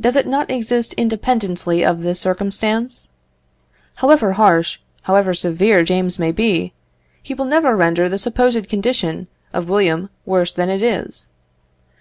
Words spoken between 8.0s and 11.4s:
the supposed condition of William worse than it is.